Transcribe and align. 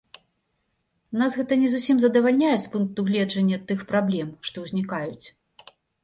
Нас 1.21 1.35
гэта 1.41 1.57
не 1.63 1.67
зусім 1.73 1.99
задавальняе 2.03 2.53
з 2.63 2.71
пункту 2.75 3.05
гледжання 3.09 3.57
тых 3.73 3.83
праблем, 3.91 4.31
што 4.49 4.63
ўзнікаюць. 4.65 5.25